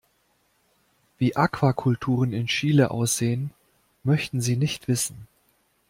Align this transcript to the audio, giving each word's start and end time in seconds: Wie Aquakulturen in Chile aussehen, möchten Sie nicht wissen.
Wie 1.19 1.35
Aquakulturen 1.35 2.33
in 2.33 2.47
Chile 2.47 2.89
aussehen, 2.89 3.51
möchten 4.03 4.41
Sie 4.41 4.57
nicht 4.57 4.87
wissen. 4.87 5.27